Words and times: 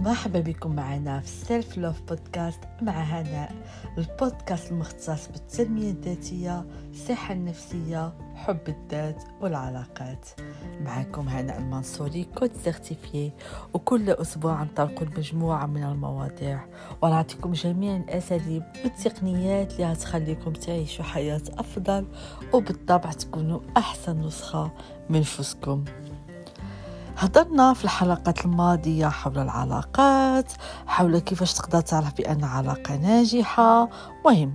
مرحبا 0.00 0.40
بكم 0.40 0.74
معنا 0.74 1.20
في 1.20 1.28
Self 1.28 1.78
Love 1.78 2.02
Podcast 2.08 2.60
مع 2.82 2.92
هناء 2.92 3.54
البودكاست 3.98 4.72
المختص 4.72 5.28
بالتنمية 5.28 5.90
الذاتية 5.90 6.64
الصحة 6.90 7.34
النفسية 7.34 8.12
حب 8.34 8.58
الذات 8.68 9.24
والعلاقات. 9.40 10.28
معكم 10.84 11.28
هناء 11.28 11.58
المنصوري 11.58 12.24
coach 12.24 12.50
certifiée 12.64 13.32
وكل 13.74 14.10
أسبوع 14.10 14.62
نطلق 14.62 15.02
مجموعة 15.18 15.66
من 15.66 15.84
المواضيع. 15.84 16.60
ونعطيكم 17.02 17.52
جميع 17.52 17.96
الأساليب 17.96 18.62
والتقنيات 18.84 19.72
اللي 19.72 19.96
تخليكم 19.96 20.52
تعيشوا 20.52 21.04
حياة 21.04 21.42
أفضل 21.58 22.06
وبالطبع 22.52 23.12
تكونوا 23.12 23.60
أحسن 23.76 24.20
نسخة 24.20 24.70
من 25.10 25.20
نفسكم 25.20 25.84
هضرنا 27.20 27.74
في 27.74 27.84
الحلقات 27.84 28.44
الماضية 28.44 29.06
حول 29.06 29.38
العلاقات 29.38 30.52
حول 30.86 31.18
كيفاش 31.18 31.54
تقدر 31.54 31.80
تعرف 31.80 32.14
بأن 32.16 32.44
علاقة 32.44 32.96
ناجحة. 32.96 33.88
مهم 34.24 34.54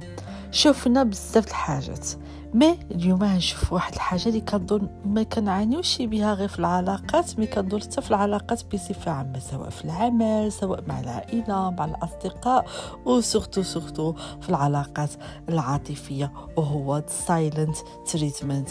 شفنا 0.51 1.03
بزاف 1.03 1.47
الحاجات 1.47 2.07
mais 2.53 2.79
اليوم 2.91 3.23
غنشوف 3.23 3.73
واحد 3.73 3.93
الحاجة 3.93 4.27
اللي 4.29 4.41
كنظن 4.41 4.89
ما 5.05 5.23
كنعانيوش 5.23 6.01
بها 6.01 6.33
غير 6.33 6.47
في 6.47 6.59
العلاقات 6.59 7.39
mais 7.39 7.47
كنظن 7.47 7.81
حتى 7.81 8.01
في 8.01 8.09
العلاقات 8.09 8.73
بصفة 8.73 9.11
عامة 9.11 9.39
سواء 9.39 9.69
في 9.69 9.85
العمل 9.85 10.51
سواء 10.51 10.83
مع 10.87 10.99
العائلة 10.99 11.69
مع 11.69 11.85
الأصدقاء 11.85 12.65
و 13.05 13.12
surtout 13.12 13.63
surtout 13.63 14.13
في 14.41 14.49
العلاقات 14.49 15.09
العاطفية 15.49 16.31
وهو 16.57 16.97
ال 16.97 17.08
silent 17.08 17.77
treatment 18.11 18.69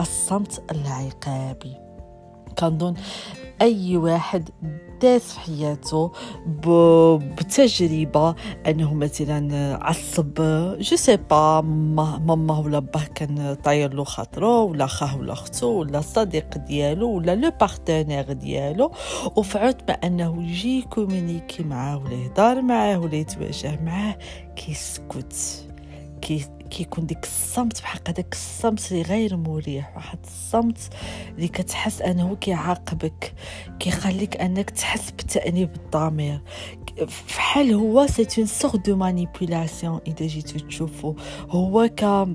الصمت 0.00 0.62
العقابي. 0.70 1.87
كنظن 2.58 2.94
أي 3.62 3.96
واحد 3.96 4.48
داس 5.02 5.32
في 5.32 5.40
حياته 5.40 6.12
بتجربة 7.36 8.34
أنه 8.66 8.94
مثلا 8.94 9.78
عصب 9.84 10.34
je 10.80 10.96
sais 10.96 11.16
pas 11.16 11.60
ماما 11.60 12.58
ولا 12.58 12.78
باه 12.78 13.04
كان 13.14 13.56
طاير 13.64 13.94
له 13.94 14.04
خاطرو 14.04 14.66
ولا 14.66 14.86
خاه 14.86 15.18
ولا 15.18 15.32
اختو 15.32 15.66
ولا 15.66 16.00
صديق 16.00 16.58
ديالو 16.58 17.10
ولا 17.10 17.34
le 17.34 17.50
partenaire 17.60 18.32
ديالو. 18.32 18.92
وفعوض 19.36 19.76
ما 19.88 19.94
انه 19.94 20.42
يجي 20.42 20.82
communiquer 20.82 21.62
معاه 21.62 21.98
ولا 21.98 22.14
يهضر 22.14 22.62
معاه 22.62 22.98
ولا 22.98 23.14
يتواجه 23.14 23.80
معاه 23.84 24.18
كيسكت 24.56 25.64
كيكون 26.22 27.06
ديك 27.06 27.24
الصمت 27.24 27.82
بحال 27.82 28.02
داك 28.02 28.32
الصمت 28.32 28.92
اللي 28.92 29.02
غير 29.02 29.36
مريح 29.36 29.96
واحد 29.96 30.18
الصمت 30.24 30.78
اللي 31.36 31.48
كتحس 31.48 32.02
أنه 32.02 32.36
كيعاقبك 32.36 33.34
كيخليك 33.78 34.36
أنك 34.36 34.70
تحس 34.70 35.10
بتأنيب 35.10 35.70
الضمير. 35.76 36.40
فحال 37.08 37.72
هو 37.72 38.06
c'est 38.06 38.26
une 38.38 38.46
sorte 38.46 38.86
de 38.86 38.96
manipulation 38.96 40.00
إذا 40.06 40.26
جيتو 40.26 40.58
تشوفو 40.58 41.14
هو 41.50 41.90
ك 41.96 42.28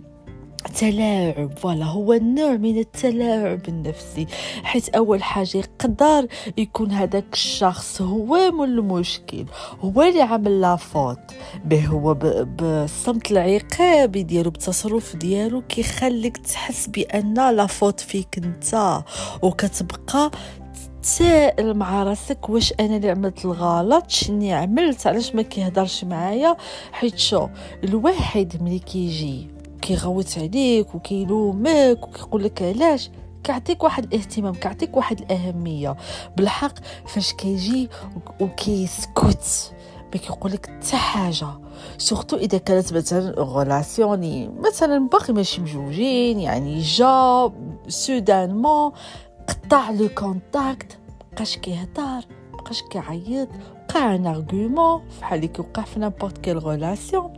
تلاعب 0.80 1.58
voilà 1.58 1.86
هو 1.86 2.14
النوع 2.14 2.52
من 2.52 2.80
التلاعب 2.80 3.67
النفسي 3.67 4.28
حيث 4.64 4.89
أول 4.89 5.23
حاجة 5.23 5.58
يقدر 5.58 6.28
يكون 6.58 6.92
هذاك 6.92 7.25
الشخص 7.33 8.02
هو 8.02 8.52
من 8.52 8.64
المشكل 8.64 9.45
هو 9.81 10.02
اللي 10.02 10.22
عمل 10.22 10.61
la 10.61 10.75
faute. 10.75 11.19
به 11.66 11.86
هو 11.86 12.14
بالصمت 12.44 13.31
العقابي 13.31 14.23
ديالو 14.23 14.50
بالتصرف 14.50 15.16
ديالو 15.16 15.61
كيخليك 15.61 16.38
تحس 16.38 16.88
بأن 16.88 17.34
la 17.56 17.66
faute 17.66 18.00
فيك 18.00 18.38
أنت. 18.38 19.02
وكتبقى 19.41 20.31
تسائل 21.03 21.73
مع 21.73 22.03
راسك 22.03 22.50
واش 22.50 22.73
أنا 22.80 22.95
اللي 22.97 23.09
عملت 23.09 23.45
الغلط؟ 23.45 24.09
شني 24.09 24.53
عملت؟ 24.53 25.08
علاش 25.08 25.36
ما 25.36 25.41
كيهضرش 25.41 26.03
معايا؟ 26.03 26.58
حيت 26.91 27.17
شو 27.17 27.47
الواحد 27.84 28.63
ملي 28.63 28.80
كيجي. 28.80 29.53
كيغوت 29.83 30.38
عليك 30.38 30.95
وكيلومك 30.95 32.07
وكيقول 32.07 32.44
لك 32.44 32.61
علاش. 32.61 33.09
كيعطيك 33.44 33.83
واحد 33.83 34.03
الاهتمام 34.03 34.53
كيعطيك 34.53 34.97
واحد 34.97 35.19
الأهمية. 35.19 35.95
بالحق 36.38 36.73
فاش 37.07 37.33
كيجي 37.33 37.89
وكيسكت 38.39 39.73
ما 40.13 40.19
كيقول 40.19 40.51
لك 40.51 40.66
حتى 40.66 40.97
حاجة. 40.97 41.47
surtout 41.97 42.38
إذا 42.38 42.57
كانت 42.57 42.94
مثلا 42.94 43.39
relation 43.40 44.50
مثلا 44.59 45.09
باقي 45.09 45.33
ماشي 45.33 45.61
مزوجين 45.62 46.40
يعني 46.39 46.81
جا 46.81 47.51
soudainement 47.88 48.91
قطع 49.47 49.91
le 49.91 50.09
contact 50.09 50.97
بقاش 51.33 51.57
كيهضر 51.57 52.25
بقاش 52.53 52.81
كيعيط 52.81 53.50
وقع 53.89 54.15
un 54.16 54.28
argument 54.28 55.01
فحال 55.09 55.35
اللي 55.35 55.47
كيوقع 55.47 55.83
في 55.83 56.00
n'importe 56.00 56.38
quelle 56.38 56.59
relation 56.59 57.32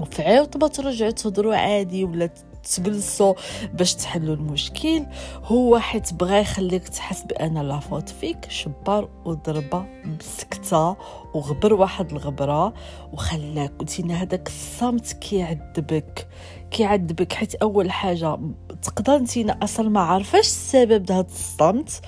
وفي 0.00 0.22
عوض 0.22 0.56
ما 0.56 0.68
ترجعوا 0.68 1.10
تهضروا 1.10 1.54
عادي 1.54 2.04
ولا 2.04 2.30
تجلسوا 2.62 3.34
باش 3.74 3.94
تحلوا 3.94 4.34
المشكل. 4.34 5.06
هو 5.44 5.78
حيت 5.78 6.14
بغا 6.14 6.38
يخليك 6.38 6.88
تحس 6.88 7.22
بأن 7.22 7.58
la 7.58 7.78
faute 7.78 8.08
فيك 8.08 8.46
شبار 8.48 9.08
وضربة 9.24 9.86
بسكته 10.20 10.96
وغبر 11.34 11.74
واحد 11.74 12.10
الغبرة 12.10 12.74
وخلاك 13.12 13.72
قلتينا 13.78 14.14
هذاك 14.14 14.46
الصمت 14.46 15.12
كيعذبك 15.12 16.28
كيعذبك. 16.70 17.32
حيت 17.32 17.54
أول 17.54 17.90
حاجة 17.90 18.38
تقدر 18.82 19.18
نتينا 19.18 19.58
أصلا 19.62 19.88
ما 19.88 20.00
عارفاش 20.00 20.46
السبب 20.46 21.10
لهذا 21.10 21.26
الصمت. 21.26 22.00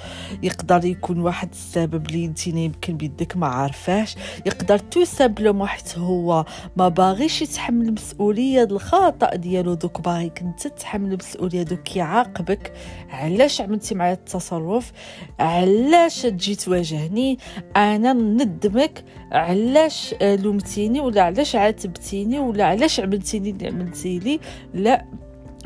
يقدر 0.43 0.84
يكون 0.84 1.21
واحد 1.21 1.49
السبب 1.53 2.06
اللي 2.06 2.27
نتينا 2.27 2.61
يمكن 2.61 2.97
بيدك 2.97 3.37
ما 3.37 3.47
عارفاش. 3.47 4.16
يقدر 4.47 4.78
tout 4.78 5.04
simplement 5.04 5.69
حيت 5.69 5.99
هو 5.99 6.44
ما 6.77 6.88
باغيش 6.88 7.43
يتحمل 7.43 7.88
المسؤولية 7.88 8.62
الخطأ 8.62 9.34
ديالو 9.37 9.75
دوك. 9.75 10.00
باغيك 10.00 10.41
أنت 10.41 10.62
تتحمل 10.62 11.12
المسؤولية 11.12 11.62
دوك 11.62 11.82
كيعاقبك 11.82 12.72
علاش 13.11 13.61
عملتي 13.61 13.94
معايا 13.94 14.12
التصرف؟ 14.12 14.93
علاش 15.38 16.22
تجي 16.22 16.55
تواجهني 16.55 17.38
أنا 17.77 18.12
ندمك 18.12 19.05
علاش 19.33 20.15
لومتيني 20.23 21.00
ولا 21.00 21.23
علاش 21.23 21.56
عاتبتيني 21.56 22.39
ولا 22.39 22.65
علاش 22.65 23.00
عملتيني 23.00 23.50
اللي 23.50 23.69
عملتي 23.69 24.19
لي؟ 24.19 24.41
لا 24.75 25.05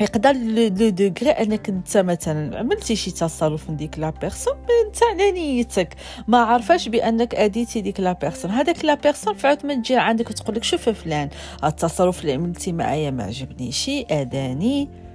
يقدر 0.01 0.31
لو 0.31 0.67
دوغري 0.89 1.29
أنك 1.29 1.69
أنت 1.69 1.97
مثلا 1.97 2.59
عملتي 2.59 2.95
شي 2.95 3.11
تصرف 3.11 3.69
من 3.69 3.77
ديك 3.77 3.99
لا 3.99 4.09
بيرسون 4.09 4.53
أنت 4.85 5.03
على 5.03 5.31
نيتك 5.31 5.95
ما 6.27 6.37
عارفاش 6.37 6.89
بأنك 6.89 7.35
أديتي 7.35 7.81
ديك 7.81 7.99
la 7.99 8.13
personne. 8.13 8.51
هذاك 8.51 8.85
la 8.85 8.93
personne 8.93 9.33
فعاد 9.33 9.65
ما 9.65 9.73
تجي 9.75 9.95
عندك 9.95 10.29
وتقول 10.29 10.55
لك 10.55 10.63
شوف 10.63 10.89
فلان 10.89 11.29
التصرف 11.63 12.21
اللي 12.21 12.33
عملتي 12.33 12.71
معايا 12.71 13.11
ما 13.11 13.23
عجبنيش 13.23 13.89
اداني 14.11 15.06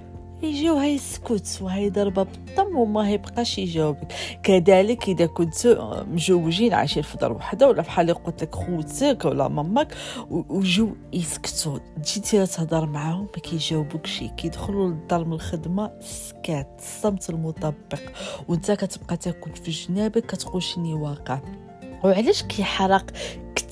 يجيو 0.43 0.73
هاي 0.73 0.95
السكوت 0.95 1.59
وهاي 1.61 1.89
ضربة 1.89 2.23
بالطم 2.23 2.75
وما 2.77 3.11
يبقاش 3.11 3.57
يجاوبك. 3.57 4.13
كذلك 4.43 5.07
إذا 5.09 5.25
كنت 5.25 5.67
مجوجين 6.07 6.73
عايشين 6.73 7.03
في 7.03 7.17
دار 7.17 7.33
وحدة 7.33 7.67
ولا 7.69 7.81
بحال 7.81 8.13
قلت 8.13 8.43
لك 8.43 8.55
خوتك 8.55 9.25
ولا 9.25 9.47
مامك 9.47 9.95
وجو 10.29 10.89
يسكتوا 11.13 11.79
جيتي 12.05 12.45
تهضر 12.45 12.85
معاهم 12.85 13.21
ما 13.21 13.41
كيجاوبوكش 13.41 14.23
كيدخلوا 14.37 14.89
للدار 14.89 15.25
من 15.25 15.33
الخدمة 15.33 15.91
سكات 16.01 16.79
الصمت 16.79 17.29
المطبق. 17.29 17.99
وانت 18.47 18.71
كتبقى 18.71 19.17
تاكل 19.17 19.51
في 19.55 19.71
جنابك 19.71 20.25
كتقول 20.25 20.63
شني 20.63 20.93
واقع. 20.93 21.39
وعلاش 22.03 22.43
كيحرق 22.43 23.11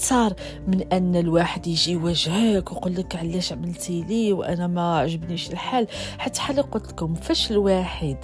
كثار 0.01 0.33
من 0.67 0.81
أن 0.93 1.15
الواحد 1.15 1.67
يجي 1.67 1.91
يواجهك 1.91 2.71
ويقول 2.71 2.95
لك 2.95 3.15
علاش 3.15 3.53
عملتي 3.53 4.01
لي 4.01 4.33
وأنا 4.33 4.67
ما 4.67 4.97
عجبنيش 4.97 5.51
الحال. 5.51 5.87
حتى 6.17 6.41
حال 6.41 6.61
قلت 6.61 6.87
لكم 6.87 7.13
فاش 7.13 7.51
الواحد 7.51 8.17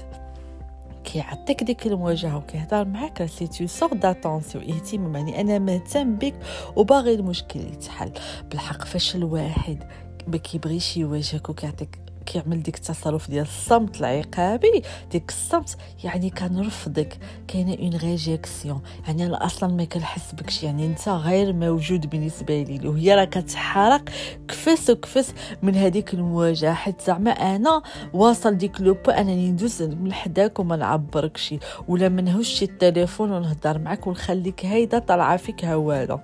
كيعطيك 1.03 1.63
ديك 1.63 1.87
المواجهة 1.87 2.37
وكيهضر 2.37 2.85
معاك 2.85 3.25
c'est 3.25 3.47
une 3.47 3.67
sorte 3.67 3.93
d'attention 3.93 4.63
اهتمام. 4.63 5.15
يعني 5.15 5.41
أنا 5.41 5.59
مهتم 5.59 6.15
بك 6.15 6.35
وباغي 6.75 7.13
المشكل 7.13 7.59
يتحل. 7.59 8.11
بالحق 8.49 8.85
فاش 8.85 9.15
الواحد 9.15 9.83
ما 10.27 10.37
كيبغيش 10.37 10.97
يواجهك 10.97 11.49
وكيعطيك 11.49 11.99
كيعمل 12.27 12.63
ديك 12.63 12.75
التصرف 12.75 13.29
ديال 13.29 13.45
الصمت 13.45 13.99
العقابي. 13.99 14.81
ديك 15.11 15.29
الصمت 15.29 15.77
يعني 16.03 16.29
كنرفضك. 16.29 17.17
كاينة 17.47 17.77
une 17.79 17.97
réjection 17.97 18.81
يعني 19.07 19.25
أنا 19.25 19.45
أصلا 19.45 19.73
ما 19.73 19.83
كنحس 19.83 20.33
بكش 20.33 20.63
يعني 20.63 20.85
أنت 20.85 21.09
غير 21.09 21.53
موجود 21.53 22.09
بالنسبة 22.09 22.63
لي. 22.63 22.87
وهي 22.87 23.15
راه 23.15 23.25
كتحرق 23.25 24.09
كفس 24.47 24.89
وكفس 24.89 25.33
من 25.63 25.75
هذيك 25.75 26.13
المواجهة. 26.13 26.73
حيت 26.73 27.01
زعما 27.01 27.31
أنا 27.31 27.81
واصل 28.13 28.57
ديك 28.57 28.81
le 28.81 28.93
point 28.93 29.11
أنني 29.11 29.51
ندوز 29.51 29.81
من 29.83 30.13
حداك 30.13 30.59
وما 30.59 30.75
نعبركش 30.75 31.55
ولا 31.87 32.09
ما 32.09 32.21
نهوش 32.21 32.63
التليفون 32.63 33.31
ونهضر 33.31 33.79
معاك 33.79 34.07
ونخليك 34.07 34.65
هيدا 34.65 34.99
طالعة 34.99 35.37
فيك 35.37 35.65
هواله 35.65 36.19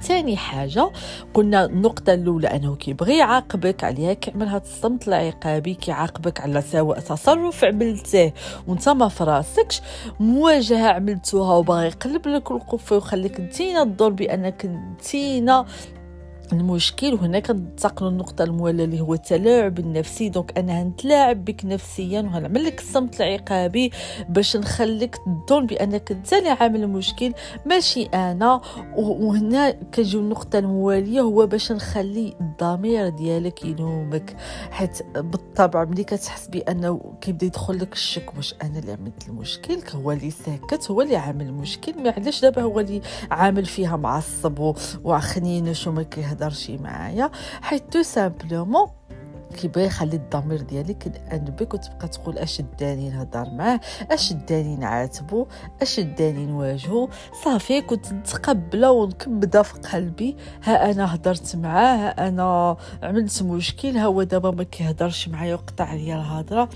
ثاني 0.00 0.36
حاجة 0.36 0.90
قلنا 1.34 1.64
النقطة 1.64 2.14
الأولى 2.14 2.46
أنه 2.48 2.76
كيبغي 2.76 3.18
يعاقبك 3.18 3.84
عليها 3.84 4.12
كيعمل 4.12 4.48
هذا 4.48 4.62
الصمت 4.62 5.08
العقابي 5.08 5.74
كيعاقبك 5.74 6.40
على 6.40 6.62
سواء 6.62 7.00
تصرف 7.00 7.64
عملته 7.64 8.32
وانت 8.66 8.88
ما 8.88 9.08
فراسكش 9.08 9.80
مواجهة 10.20 10.88
عملتوها 10.88 11.54
وباغي 11.54 11.86
يقلب 11.86 12.28
لك 12.28 12.50
القفة 12.50 12.96
ويخليك 12.96 13.40
انتينا 13.40 13.82
الدور 13.82 14.10
بأنك 14.10 14.64
انتينا 14.64 15.66
المشكل 16.52 17.14
وهنا 17.14 17.38
كنتقلوا 17.40 18.10
النقطه 18.10 18.44
المولى 18.44 18.84
اللي 18.84 19.00
هو 19.00 19.14
التلاعب 19.14 19.78
النفسي. 19.78 20.28
دونك 20.28 20.58
أنا 20.58 20.84
نتلاعب 20.84 21.44
بك 21.44 21.64
نفسيا 21.64 22.20
وهنعمل 22.20 22.64
لك 22.64 22.80
الصمت 22.80 23.20
العقابي 23.20 23.90
باش 24.28 24.56
نخليك 24.56 25.16
تظن 25.48 25.66
بأنك 25.66 26.12
أنت 26.12 26.32
اللي 26.32 26.48
عامل 26.50 26.82
المشكل. 26.82 27.32
ماشي 27.66 28.02
أنا 28.04 28.60
وهنا 28.96 29.70
كنجيو 29.70 30.20
النقطة 30.20 30.58
الموالية 30.58 31.20
هو 31.20 31.46
باش 31.46 31.72
نخلي 31.72 32.34
الضمير 32.40 33.08
ديالك 33.08 33.64
يلومك 33.64 34.36
حيت 34.70 35.02
بالطبع 35.16 35.84
ملي 35.84 36.04
كتحس 36.04 36.48
بانه 36.48 37.00
كيبدا 37.20 37.46
يدخل 37.46 37.78
لك 37.78 37.92
الشك 37.92 38.36
واش 38.36 38.54
أنا 38.62 38.78
اللي 38.78 38.92
عملت 38.92 39.28
المشكل؟ 39.28 39.78
هو 39.94 40.12
اللي 40.12 40.30
ساكت 40.30 40.90
هو 40.90 41.02
اللي 41.02 41.16
عامل 41.16 41.46
المشكل. 41.46 42.02
ما 42.02 42.10
علاش 42.10 42.40
دابا 42.40 42.62
هو 42.62 42.80
اللي 42.80 43.00
عامل 43.30 43.66
فيها 43.66 43.96
معصب 43.96 44.74
وعخنينش 45.04 45.86
وما 45.86 46.02
كيهضر 46.02 46.35
تهدرشي 46.36 46.76
معايا 46.78 47.30
حيت 47.62 47.92
tout 47.92 48.02
simplement 48.02 48.86
كيبغي 49.56 49.84
يخلي 49.84 50.16
الضمير 50.16 50.60
ديالك 50.60 51.06
يأنبك 51.06 51.74
وتبقى 51.74 52.08
تقول 52.08 52.38
أش 52.38 52.62
داني 52.80 53.10
نهضر 53.10 53.50
معاه 53.50 53.80
أش 54.10 54.32
داني 54.32 54.76
نعاتبو 54.76 55.46
أش 55.82 56.00
داني 56.00 56.46
نواجهو 56.46 57.08
صافي 57.44 57.80
كنت 57.80 58.12
نتقبله 58.12 58.90
ونكبده 58.90 59.62
في 59.62 59.78
قلبي 59.78 60.36
ها 60.64 60.90
أنا 60.90 61.14
هضرت 61.14 61.56
معاه 61.56 61.96
ها 61.96 62.28
أنا 62.28 62.76
عملت 63.02 63.42
مشكل 63.42 63.96
هو 63.98 64.22
دابا 64.22 64.50
ما 64.50 64.62
كيهضرش 64.62 65.28
معايا 65.28 65.54
وقطع 65.54 65.84
عليا 65.84 66.16
الهضرة. 66.16 66.68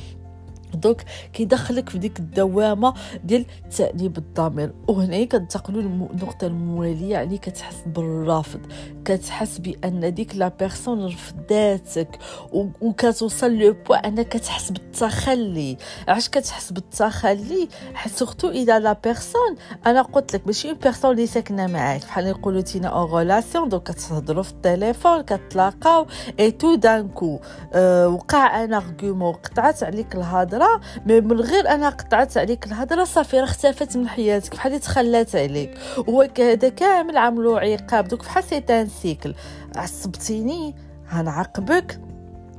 دوك 0.74 1.00
كيدخلك 1.32 1.88
في 1.88 1.98
ديك 1.98 2.18
الدوامة 2.18 2.94
ديال 3.24 3.44
تأنيب 3.76 4.18
الضمير. 4.18 4.72
وهنا 4.88 5.24
كنتقلوا 5.24 5.82
للنقطة 5.82 6.46
الموالية 6.46 7.10
يعني 7.10 7.38
كتحس 7.38 7.76
بالرفض 7.86 8.60
كتحس 9.04 9.58
بأن 9.58 10.14
ديك 10.14 10.36
لا 10.36 10.52
بيرسون 10.58 11.06
رفضاتك 11.06 12.18
وكتوصل 12.52 13.54
le 13.54 13.76
point 13.86 13.96
أنك 13.96 14.28
كتحس 14.28 14.70
بالتخلي. 14.70 15.76
علاش 16.08 16.28
كتحس 16.28 16.72
بالتخلي؟ 16.72 17.68
surtout 18.14 18.48
إذا 18.48 18.78
la 18.78 18.96
personne 19.04 19.56
أنا 19.86 20.02
قلت 20.02 20.34
لك 20.34 20.46
ماشي 20.46 20.74
personne 20.74 21.10
اللي 21.10 21.26
ساكنة 21.26 21.66
معاك. 21.66 22.00
بحال 22.00 22.26
يقولوا 22.26 22.60
تينا 22.60 22.88
en 22.88 23.04
relation 23.04 23.68
donc 23.68 23.90
كتهضروا 23.90 24.42
في 24.42 24.52
التليفون 24.52 25.22
كتلاقاو 25.22 26.06
et 26.40 26.50
tout 26.50 26.74
donc 26.74 27.40
أه 27.72 28.08
وقع 28.08 28.64
un 28.64 28.74
argument 28.74 29.32
قطعت 29.32 29.82
عليك 29.82 30.14
الهضرة. 30.14 30.59
الهضرة 30.60 30.80
من 31.06 31.40
غير 31.40 31.68
أنا 31.68 31.88
قطعت 31.88 32.36
عليك 32.36 32.66
الهضرة 32.66 33.04
صافي 33.04 33.36
راه 33.36 33.44
اختفت 33.44 33.96
من 33.96 34.08
حياتك 34.08 34.54
بحال 34.54 34.80
تخلات 34.80 35.36
عليك. 35.36 35.78
هو 36.08 36.28
هذا 36.38 36.68
كامل 36.68 37.16
عملو 37.16 37.56
عقاب 37.56 38.08
donc 38.08 38.20
بحال 38.20 38.44
c'est 38.44 38.76
un 38.76 38.88
cycle. 39.02 39.34
عصبتيني 39.76 40.74
غنعاقبك 41.14 42.00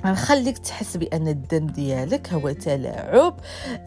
غنخليك 0.05 0.57
تحس 0.57 0.97
بأن 0.97 1.27
الدم 1.27 1.67
ديالك 1.67 2.33
هو 2.33 2.51
تلاعب. 2.51 3.35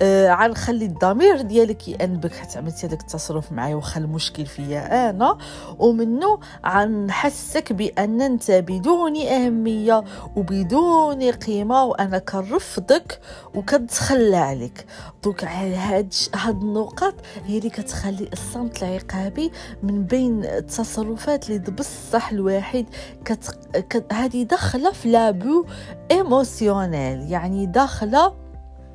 آه 0.03 0.35
غنخلي 0.35 0.85
الضمير 0.85 1.41
ديالك 1.41 1.89
يأنبك 1.89 2.35
حتى 2.35 2.59
عملتي 2.59 2.87
هذاك 2.87 3.01
التصرف 3.01 3.53
معايا 3.53 3.75
واخا 3.75 4.01
المشكل 4.01 4.47
فيا 4.47 5.11
أنا. 5.11 5.39
ومنه 5.79 6.39
غنحسك 6.67 7.73
بأن 7.73 8.21
أنت 8.21 8.51
بدون 8.51 9.17
أهمية 9.17 10.05
وبدون 10.37 11.23
قيمة 11.31 11.85
وأنا 11.85 12.19
كنرفضك 12.19 13.21
وكنتخلى 13.55 14.37
عليك. 14.37 14.87
دوك 15.25 15.45
على 15.45 15.77
هاد 15.77 16.15
هاد 16.35 16.63
النقط 16.63 17.15
هي 17.47 17.59
اللي 17.59 17.71
كتخلي 17.71 18.29
الصمت 18.33 18.83
العقابي 18.83 19.53
من 19.83 20.05
بين 20.05 20.45
التصرفات 20.45 21.51
اللي 21.51 21.59
بصح 21.59 22.31
الواحد 22.31 22.87
كت... 23.25 23.59
كت... 23.75 24.13
هذه 24.13 24.43
داخلة 24.43 24.93
في 24.93 25.09
l'abus 25.11 25.65
émotionnel 26.11 27.31
يعني 27.33 27.67
داخلة 27.67 28.45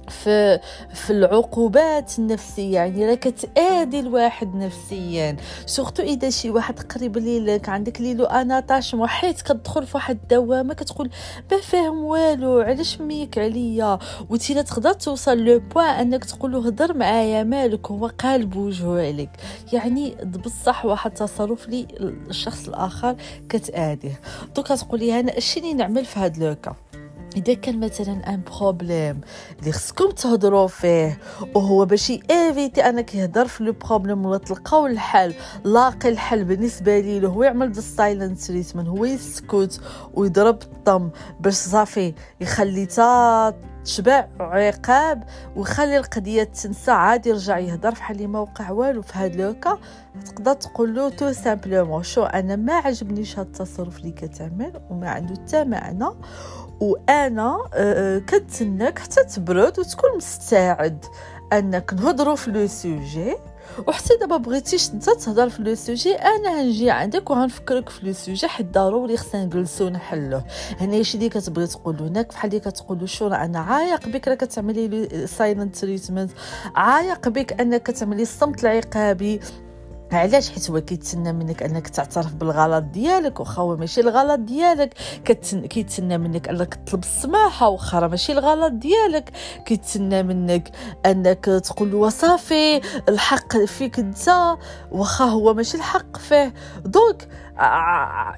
في 0.10 0.60
في 0.94 1.10
العقوبات 1.10 2.20
النفسية. 2.20 2.74
يعني 2.74 3.06
راه 3.06 3.16
كتاذي 3.16 4.00
الواحد 4.00 4.56
نفسيا. 4.56 5.38
surtout 5.66 6.04
إذا 6.04 6.30
شي 6.30 6.50
واحد 6.50 6.80
قريب 6.80 7.18
ليك 7.18 7.70
عندك 7.70 8.02
ليه 8.02 8.26
un 8.26 8.60
attachement 8.60 9.08
حيت 9.08 9.42
كتدخل 9.42 9.88
في 9.88 9.98
واحد 9.98 10.18
الدوامة 10.22 10.74
كتقول 10.74 11.10
ما 11.52 11.58
فاهم 11.58 12.04
والو 12.04 12.60
علاش 12.60 13.02
ميك 13.02 13.38
عليا؟ 13.38 14.00
وتينا 14.30 14.62
تقدر 14.62 14.94
توصل 14.94 15.38
le 15.38 15.60
point 15.60 15.86
أنك 15.86 16.26
تقول 16.26 16.52
له 16.52 16.68
هضر 16.68 16.98
معايا 16.98 17.44
مالك 17.44 17.92
هو 17.92 18.08
قالب 18.08 18.56
وجهه 18.56 19.08
عليك. 19.08 19.30
يعني 19.74 20.16
بصح 20.46 20.86
واحد 20.86 21.12
التصرف 21.12 21.70
لي 21.70 21.88
الشخص 22.00 22.68
الآخر 22.68 23.16
كتأذيه. 23.50 24.22
donc 24.56 24.76
تقولي 24.76 25.20
أنا 25.20 25.38
اش 25.38 25.58
اللي 25.58 25.74
نعمل 25.74 26.06
في 26.06 26.20
هاد 26.20 26.38
le 26.38 26.51
cas؟ 26.51 26.76
إذا 27.36 27.54
كان 27.54 27.80
مثلا 27.80 28.34
un 28.34 28.42
problème 28.42 29.22
اللي 29.60 29.72
خصكم 29.72 30.12
تهضروا 30.12 30.68
فيه 30.68 31.20
وهو 31.56 31.86
باش 31.86 32.12
éviter 32.32 32.82
أنك 32.82 33.16
يهضر 33.16 33.48
في 33.48 33.64
le 33.64 33.72
problème 33.72 34.26
ولا 34.26 34.38
تلقاو 34.38 34.88
الحل 34.88 35.34
لاقي 35.64 36.10
الحل 36.10 36.44
بالنسبة 36.44 37.00
لي 37.00 37.28
هو 37.28 37.44
يعمل 37.44 37.72
the 37.72 37.82
silent 37.82 38.42
treatment 38.42 38.88
هو 38.88 39.06
يسكت 39.06 39.82
ويضرب 40.14 40.62
الطم 40.62 41.10
باش 41.40 41.54
صافي 41.54 42.14
يخلي 42.42 42.86
تا 42.86 43.54
تشبع 43.90 44.28
عقاب 44.40 45.24
ويخلي 45.56 45.98
القضية 45.98 46.44
تنسى 46.44 46.92
عاد 46.92 47.28
يرجع 47.28 47.58
يهضر 47.58 47.96
في 47.96 48.04
حال 48.04 48.28
ما 48.28 48.40
وقع 48.40 48.72
والو. 48.72 49.02
في 49.02 49.14
هاد 49.16 49.36
le 49.36 49.53
cas 49.53 49.78
تقدر 50.26 50.54
تقول 50.54 50.96
له 50.96 51.10
tout 51.10 51.32
simplement 51.32 52.04
شو 52.04 52.24
أنا 52.24 52.56
ما 52.56 52.74
عجبنيش 52.74 53.40
هاد 53.40 53.46
التصرف 53.46 53.98
اللي 53.98 54.12
كتعمل 54.12 54.82
وما 54.90 55.10
عنده 55.10 55.34
حتى 55.36 55.64
معنى. 55.64 56.10
وأنا 56.80 57.60
آه، 57.74 58.18
آه، 58.18 58.20
كنتسناك 58.20 59.00
حتى 59.00 59.24
تبرد 59.24 59.80
وتكون 59.80 60.18
مستعد 60.18 61.06
أنك 61.54 61.94
نهضروا 61.94 62.36
في 62.36 62.52
le 62.52 62.68
sujet. 62.68 63.36
وحتى 63.88 64.18
دابا 64.20 64.38
بغيتيش 64.38 64.90
انت 64.90 65.10
تهضر 65.10 65.50
في 65.50 65.62
le 65.64 65.76
sujet 65.76 66.14
أنا 66.16 66.60
غنجي 66.60 66.90
عندك 66.90 67.30
وغنفكرك 67.30 67.90
في 67.90 68.06
le 68.06 68.14
sujet 68.14 68.48
حيت 68.48 68.74
ضروري 68.74 69.18
خصنا 69.18 69.46
نجلسو 69.46 69.90
نحلوه. 69.90 70.44
هنا 70.80 71.04
شي 71.04 71.18
اللي 71.18 71.30
كتبغي 71.30 71.68
تقول 71.68 72.02
هناك 72.02 72.28
بحال 72.28 72.50
اللي 72.50 72.60
كتقول 72.60 73.10
شو 73.10 73.28
راه 73.28 73.46
أنا 73.46 73.60
عايق 73.60 74.08
بك 74.08 74.28
راه 74.28 74.36
كتعملي 74.36 75.28
silent 75.28 75.76
treatment 75.76 76.32
عايق 76.76 77.30
بك 77.30 77.62
أنك 77.62 77.84
كتعملي 77.84 78.22
الصمت 78.22 78.64
العقابي. 78.64 79.40
علاش؟ 80.12 80.50
حيت 80.50 80.72
هو 80.72 80.82
كيتسنى 80.82 81.34
منك 81.34 81.64
انك 81.64 81.88
تعترف 81.88 82.34
بالغلط 82.34 82.84
ديالك 82.84 83.40
واخا 83.40 83.62
هو 83.62 83.76
ماشي 83.76 84.02
الغلط 84.02 84.40
ديالك. 84.40 84.94
كيتسنى 85.70 86.18
منك 86.18 86.50
انك 86.50 86.76
تطلب 86.76 87.04
السماحة 87.04 87.70
واخا 87.70 88.08
ماشي 88.08 88.32
الغلط 88.32 88.72
ديالك. 88.74 89.30
كيتسنى 89.66 90.24
منك 90.24 90.72
انك 91.06 91.46
تقول 91.46 91.92
له 91.92 92.10
صافي 92.10 92.82
الحق 93.10 93.58
فيك 93.58 94.00
انت 94.00 94.56
واخا 94.92 95.26
هو 95.26 95.54
ماشي 95.54 95.78
الحق 95.78 96.18
فيه. 96.18 96.54
donc 96.86 97.28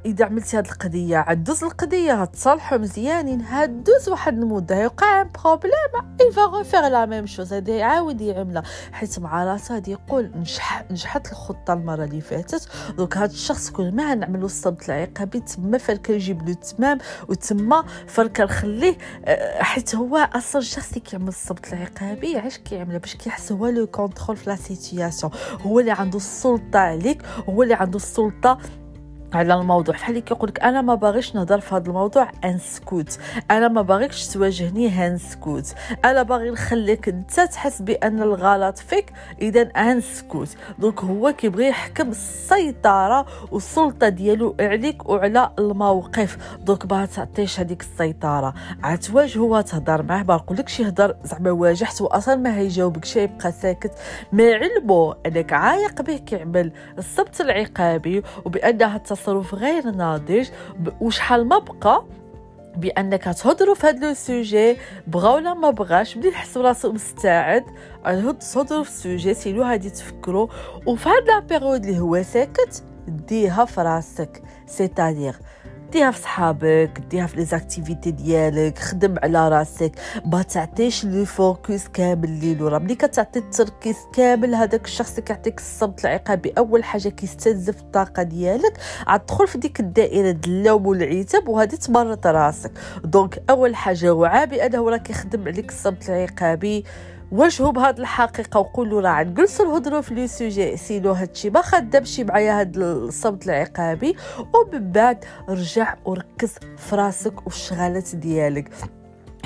إذا 0.05 0.25
عملتي 0.25 0.57
هاد 0.57 0.65
القضية 0.65 1.17
عدوز 1.17 1.63
القضية 1.63 2.13
هتصالحوا 2.13 2.77
مزيانين 2.77 3.41
هادوز 3.41 4.09
واحد 4.09 4.37
المدة 4.37 4.81
يوقع 4.81 5.21
un 5.21 5.29
problème 5.43 5.73
il 6.21 6.33
va 6.33 6.63
refaire 6.63 6.85
la 6.85 7.05
même 7.05 7.25
chose 7.25 7.53
هذا 7.53 7.73
يعاود 7.73 8.21
يعملها. 8.21 8.63
حيت 8.91 9.19
مع 9.19 9.43
راسه 9.43 9.73
غادي 9.75 9.91
يقول 9.91 10.31
نجح 10.35 10.85
نجحت 10.91 11.31
الخطة 11.31 11.73
المرة 11.73 12.03
اللي 12.03 12.21
فاتت. 12.21 12.69
donc 12.97 13.17
هاد 13.17 13.29
الشخص 13.29 13.69
كل 13.69 13.91
ما 13.95 14.15
نعملو 14.15 14.45
الصمت 14.45 14.89
العقابي 14.89 15.39
تما 15.39 15.77
فر 15.77 15.97
كنجيب 15.97 16.41
له 16.45 16.51
التمام 16.51 16.97
وتما 17.29 17.85
فر 18.07 18.27
كنخليه 18.27 18.97
آه، 19.25 19.63
حيت 19.63 19.95
هو 19.95 20.17
أصلا 20.17 20.61
الشخص 20.61 20.87
اللي 20.87 20.99
كيعمل 20.99 21.27
الصمت 21.27 21.73
العقابي 21.73 22.37
علاش 22.37 22.57
كيعملها؟ 22.57 22.97
باش 22.97 23.15
كيحس 23.15 23.51
هو 23.51 23.67
le 23.67 23.87
contrôle 23.87 24.37
في 24.37 24.49
la 24.49 24.55
situation 24.55 25.31
هو 25.61 25.79
اللي 25.79 25.91
عنده 25.91 26.17
السلطة 26.17 26.79
عليك 26.79 27.21
هو 27.49 27.63
اللي 27.63 27.73
عنده 27.73 27.97
السلطة 27.97 28.57
على 29.33 29.53
الموضوع. 29.53 29.95
بحال 29.95 30.09
اللي 30.09 30.21
كيقول 30.21 30.49
لك 30.49 30.59
أنا 30.59 30.81
ما 30.81 30.95
باغيش 30.95 31.35
نهضر 31.35 31.59
في 31.59 31.75
هذا 31.75 31.87
الموضوع 31.87 32.31
انسكوت 32.45 33.19
أنا 33.51 33.67
ما 33.67 33.81
باغيكش 33.81 34.27
تواجهني 34.27 34.89
هنسكوت 34.89 35.73
أنا 36.05 36.23
باغي 36.23 36.49
نخليك 36.49 37.09
أنت 37.09 37.39
تحس 37.39 37.81
بأن 37.81 38.21
الغلط 38.21 38.77
فيك 38.77 39.13
اذا 39.41 39.61
انسكوت 39.61 40.47
donc 40.79 40.99
هو 41.03 41.31
كيبغي 41.33 41.67
يحكم 41.67 42.09
السيطرة 42.09 43.25
والسلطة 43.51 44.09
ديالو 44.09 44.55
عليك 44.59 45.09
وعلى 45.09 45.51
الموقف. 45.59 46.37
donc 46.59 46.91
ما 46.91 47.05
تعطيش 47.05 47.59
هذيك 47.59 47.81
السيطرة. 47.81 48.53
عاد 48.83 48.97
تواجهو 48.99 49.57
وتهضر 49.57 50.03
معاه 50.03 50.23
ما 50.23 50.35
نقولكش 50.35 50.79
يهضر 50.79 51.15
زعما 51.23 51.51
واجهت 51.51 52.01
واصلا 52.01 52.35
ما 52.35 52.57
هيجاوبك 52.57 53.05
شي 53.05 53.23
يبقى 53.23 53.51
ساكت. 53.51 53.91
ما 54.31 54.43
علمو 54.53 55.11
أنك 55.25 55.53
عايق 55.53 56.01
به 56.01 56.17
كيعمل 56.17 56.71
الصمت 56.97 57.41
العقابي 57.41 58.23
وبان 58.45 58.81
هاد 58.81 59.07
تصرف 59.21 59.55
غير 59.55 59.91
ناضج. 59.91 60.49
وشحال 61.01 61.47
ما 61.47 61.57
بقى؟ 61.57 62.05
بأنك 62.77 63.23
تهضروا 63.23 63.75
في 63.75 63.87
هذا 63.87 64.07
le 64.07 64.13
sujet 64.13 64.77
بغا 65.07 65.29
ولا 65.29 65.53
ما 65.53 65.69
بغاش 65.69 66.17
بلي 66.17 66.29
يحسوا 66.29 66.61
راسو 66.61 66.91
مستعد. 66.91 67.65
تهضروا 68.39 68.83
في 68.83 68.89
ال 68.89 68.97
sujet 68.97 69.33
سيلو 69.33 69.63
هادي 69.63 69.89
تفكروا. 69.89 70.47
وفي 70.85 71.09
هاد 71.09 71.27
la 71.27 71.39
période 71.39 71.85
اللي 71.85 71.99
هو 71.99 72.23
ساكت 72.23 72.83
ديها 73.07 73.65
في 73.65 73.81
راسك. 73.81 74.41
c'est-à-dire 74.67 75.35
ديها 75.91 76.11
في 76.11 76.21
صحابك 76.21 77.01
ديها 77.09 77.27
في 77.27 77.37
les 77.37 77.56
activités 77.56 78.11
ديالك 78.11 78.79
خدم 78.79 79.15
على 79.23 79.49
راسك 79.49 79.91
ما 80.25 80.41
تعطيش 80.41 81.05
le 81.05 81.25
focus 81.25 81.87
كامل 81.87 82.29
ليلو 82.29 82.67
راه 82.67 82.79
ملي 82.79 82.95
كتعطي 82.95 83.39
التركيز 83.39 83.95
كامل 84.13 84.55
هذاك 84.55 84.85
الشخص 84.85 85.09
اللي 85.09 85.21
كيعطيك 85.21 85.59
الصمت 85.59 86.05
العقابي. 86.05 86.53
أول 86.57 86.83
حاجة 86.83 87.09
كيستنزف 87.09 87.79
الطاقة 87.79 88.23
ديالك 88.23 88.77
عاد 89.07 89.19
تدخل 89.19 89.47
في 89.47 89.57
ديك 89.57 89.79
الدائرة 89.79 90.31
ديال 90.31 90.53
اللوم 90.57 90.87
والعتاب 90.87 91.47
وهذه 91.47 91.75
تمرط 91.75 92.27
راسك. 92.27 92.71
donc 93.03 93.43
أول 93.49 93.75
حاجة 93.75 94.13
وعى 94.13 94.47
بانه 94.47 94.89
راه 94.89 94.97
كيخدم 94.97 95.47
عليك 95.47 95.69
الصمت 95.69 96.09
العقابي. 96.09 96.85
واجهوا 97.31 97.71
بهاد 97.71 97.99
الحقيقة 97.99 98.59
وقولوا 98.59 99.01
راه 99.01 99.23
نجلسوا 99.23 99.65
نهضروا 99.65 100.01
في 100.01 100.13
les 100.13 100.27
sujets 100.27 100.77
سيلو 100.77 101.11
هادشي 101.11 101.49
ما 101.49 101.61
خدامش 101.61 102.19
معايا 102.19 102.59
هاد 102.59 102.77
الصمت 102.77 103.45
العقابي. 103.45 104.15
ومن 104.53 104.91
بعد 104.91 105.25
رجع 105.49 105.95
وركز 106.05 106.53
في 106.77 106.95
راسك 106.95 107.45
والشغالات 107.45 108.15
ديالك. 108.15 108.69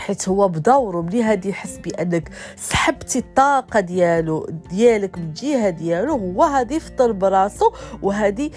حيت 0.05 0.29
هو 0.29 0.47
بدوره 0.47 1.01
ملي 1.01 1.24
هادي 1.24 1.50
يحس 1.50 1.77
بانك 1.77 2.29
سحبتي 2.57 3.19
الطاقة 3.19 3.79
ديالو 3.79 4.47
ديالك 4.69 5.17
من 5.17 5.24
الجهة 5.24 5.69
ديالو 5.69 6.13
هو 6.13 6.43
هادي 6.43 6.75
يفطر 6.75 7.12
براسو 7.12 7.71
وهادي 8.01 8.51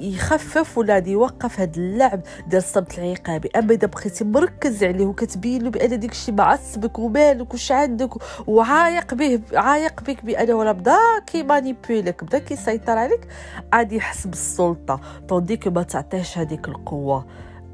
يخفف 0.00 0.78
ولا 0.78 0.96
هادي 0.96 1.10
يوقف 1.10 1.60
هاد 1.60 1.76
اللعب 1.76 2.20
ديال 2.46 2.62
الصمت 2.62 2.98
العقابي 2.98 3.50
أما 3.56 3.72
إذا 3.74 3.86
بقيتي 3.86 4.24
مركز 4.24 4.84
عليه 4.84 5.06
وكتبين 5.06 5.62
له 5.62 5.70
بأن 5.70 6.00
ديك 6.00 6.12
الشيء 6.12 6.34
معصبك 6.34 6.98
ومالك 6.98 7.54
وش 7.54 7.72
عندك 7.72 8.10
وعايق 8.46 9.14
به 9.14 9.40
عايق 9.54 10.00
بك 10.00 10.24
بانه 10.24 10.62
راه 10.62 10.72
بدا 10.72 10.98
كيمانيبيلك 11.26 12.24
بدا 12.24 12.38
كيسيطر 12.38 12.98
عليك 12.98 13.28
عادي 13.72 13.96
يحس 13.96 14.26
بالسلطة. 14.26 15.00
طونديك 15.28 15.68
ما 15.68 15.82
تعطيهش 15.82 16.38
هذيك 16.38 16.68
القوة. 16.68 17.26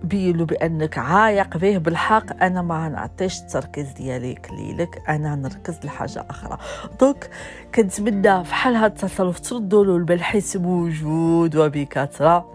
بيلو 0.04 0.44
بأنك 0.44 0.98
عايق 0.98 1.56
به 1.56 1.78
بالحق 1.78 2.42
أنا 2.42 2.62
ما 2.62 2.88
نعطيش 2.88 3.40
التركيز 3.40 3.92
ديالي 3.92 4.34
كليلك 4.34 5.02
أنا 5.08 5.34
نركز 5.34 5.78
لحاجة 5.84 6.26
أخرى. 6.30 6.58
دونك 7.00 7.30
كنتمنى 7.74 8.44
فحال 8.44 8.74
هاد 8.74 8.90
التصرف 8.90 9.40
تردوا 9.40 9.84
له 9.84 9.96
البال 9.96 10.22
حيت 10.22 10.56
موجود 10.56 11.56
وبكثرة 11.56 12.52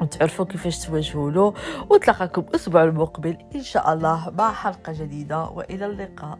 وتعرفوا 0.00 0.44
كيفاش 0.44 0.86
تواجهوا 0.86 1.30
له 1.30 1.54
وتلقاكم 1.90 2.42
الأسبوع 2.42 2.84
المقبل 2.84 3.36
إن 3.54 3.62
شاء 3.62 3.92
الله 3.92 4.32
مع 4.38 4.52
حلقة 4.52 4.92
جديدة 4.92 5.44
وإلى 5.44 5.86
اللقاء. 5.86 6.38